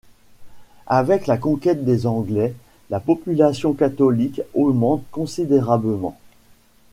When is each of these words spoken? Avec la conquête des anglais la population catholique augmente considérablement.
Avec 0.87 1.27
la 1.27 1.37
conquête 1.37 1.85
des 1.85 2.07
anglais 2.07 2.55
la 2.89 2.99
population 2.99 3.73
catholique 3.73 4.41
augmente 4.55 5.03
considérablement. 5.11 6.17